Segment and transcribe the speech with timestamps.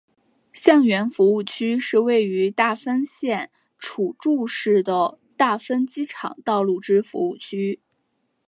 [0.51, 7.79] 相原服务区是位于大分县杵筑市的大分机场道路之服务区。